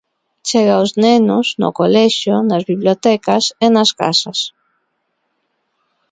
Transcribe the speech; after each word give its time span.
Chega 0.47 0.73
aos 0.77 0.91
nenos, 1.05 1.47
no 1.61 1.69
colexio, 1.79 2.35
nas 2.49 2.63
bibliotecas 2.69 3.43
e 3.65 3.67
nas 3.75 3.89
casas. 4.01 4.39